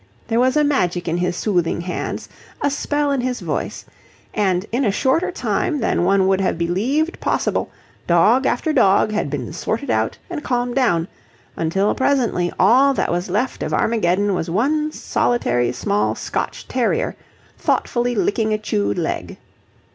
[0.29, 2.27] There was a magic in his soothing hands,
[2.59, 3.85] a spell in his voice:
[4.33, 7.69] and in a shorter time than one would have believed possible
[8.07, 11.07] dog after dog had been sorted out and calmed down;
[11.55, 17.15] until presently all that was left of Armageddon was one solitary small Scotch terrier,
[17.59, 19.37] thoughtfully licking a chewed leg.